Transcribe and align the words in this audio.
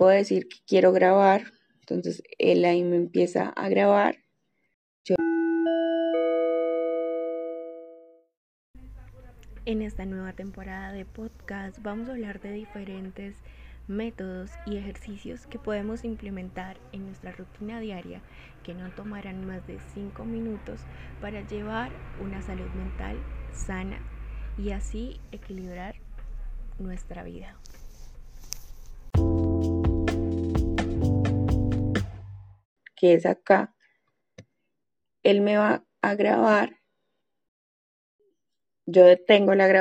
Puedo 0.00 0.12
decir 0.12 0.48
que 0.48 0.56
quiero 0.66 0.92
grabar, 0.92 1.52
entonces 1.80 2.22
él 2.38 2.64
ahí 2.64 2.82
me 2.82 2.96
empieza 2.96 3.50
a 3.50 3.68
grabar. 3.68 4.16
En 9.66 9.82
esta 9.82 10.06
nueva 10.06 10.32
temporada 10.32 10.92
de 10.92 11.04
podcast 11.04 11.78
vamos 11.82 12.08
a 12.08 12.12
hablar 12.12 12.40
de 12.40 12.52
diferentes 12.52 13.36
métodos 13.88 14.50
y 14.66 14.78
ejercicios 14.78 15.46
que 15.46 15.58
podemos 15.58 16.02
implementar 16.04 16.78
en 16.92 17.04
nuestra 17.04 17.32
rutina 17.32 17.78
diaria 17.78 18.22
que 18.62 18.72
no 18.72 18.90
tomarán 18.92 19.46
más 19.46 19.66
de 19.66 19.78
5 19.94 20.24
minutos 20.24 20.80
para 21.20 21.46
llevar 21.46 21.92
una 22.22 22.40
salud 22.40 22.70
mental 22.74 23.18
sana 23.52 23.98
y 24.58 24.72
así 24.72 25.20
equilibrar 25.32 25.96
nuestra 26.78 27.22
vida. 27.22 27.56
Que 32.96 33.14
es 33.14 33.26
acá. 33.26 33.74
Él 35.22 35.40
me 35.40 35.56
va 35.56 35.84
a 36.02 36.14
grabar. 36.14 36.80
Yo 38.86 39.04
detengo 39.04 39.54
la 39.54 39.66
grabación 39.66 39.78